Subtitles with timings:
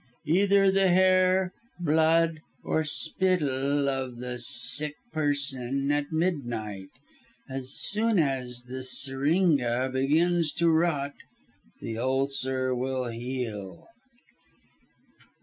[0.25, 6.89] _either the hair, blood, or spittle of the sick person, at midnight.
[7.47, 11.13] As soon as the seringa begins to rot,
[11.81, 13.85] the ulcer will heal.